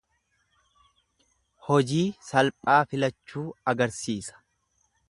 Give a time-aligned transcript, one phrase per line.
[1.67, 2.01] Hojii
[2.31, 4.43] salphaa filachuu agarsiisa.